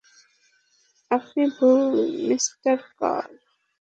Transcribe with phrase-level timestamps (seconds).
[1.11, 1.81] আপনি ভুল,
[2.27, 2.45] মিঃ
[2.59, 2.79] কার।